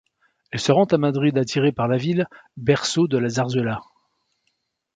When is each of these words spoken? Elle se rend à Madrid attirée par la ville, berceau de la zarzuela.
Elle 0.49 0.59
se 0.59 0.71
rend 0.71 0.85
à 0.85 0.97
Madrid 0.97 1.37
attirée 1.37 1.71
par 1.71 1.87
la 1.87 1.97
ville, 1.97 2.25
berceau 2.57 3.07
de 3.07 3.19
la 3.19 3.29
zarzuela. 3.29 3.81